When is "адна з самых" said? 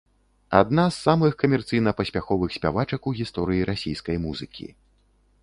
0.59-1.31